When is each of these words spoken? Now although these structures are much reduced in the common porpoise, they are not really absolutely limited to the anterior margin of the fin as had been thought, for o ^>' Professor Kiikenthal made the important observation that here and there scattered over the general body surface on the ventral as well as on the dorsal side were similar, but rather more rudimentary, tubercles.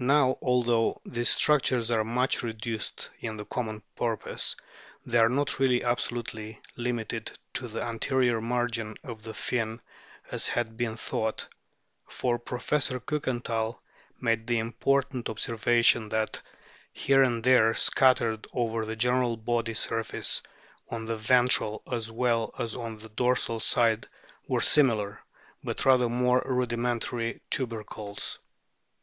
Now 0.00 0.38
although 0.40 0.98
these 1.04 1.28
structures 1.28 1.90
are 1.90 2.02
much 2.02 2.42
reduced 2.42 3.10
in 3.20 3.36
the 3.36 3.44
common 3.44 3.82
porpoise, 3.96 4.56
they 5.04 5.18
are 5.18 5.28
not 5.28 5.58
really 5.58 5.84
absolutely 5.84 6.62
limited 6.78 7.38
to 7.52 7.68
the 7.68 7.84
anterior 7.86 8.40
margin 8.40 8.96
of 9.04 9.22
the 9.24 9.34
fin 9.34 9.82
as 10.32 10.48
had 10.48 10.78
been 10.78 10.96
thought, 10.96 11.46
for 12.08 12.36
o 12.36 12.38
^>' 12.38 12.44
Professor 12.46 12.98
Kiikenthal 12.98 13.78
made 14.18 14.46
the 14.46 14.58
important 14.58 15.28
observation 15.28 16.08
that 16.08 16.40
here 16.90 17.22
and 17.22 17.44
there 17.44 17.74
scattered 17.74 18.46
over 18.54 18.86
the 18.86 18.96
general 18.96 19.36
body 19.36 19.74
surface 19.74 20.40
on 20.90 21.04
the 21.04 21.16
ventral 21.16 21.82
as 21.92 22.10
well 22.10 22.54
as 22.58 22.74
on 22.74 22.96
the 22.96 23.10
dorsal 23.10 23.60
side 23.60 24.08
were 24.46 24.62
similar, 24.62 25.20
but 25.62 25.84
rather 25.84 26.08
more 26.08 26.42
rudimentary, 26.46 27.42
tubercles. 27.50 28.38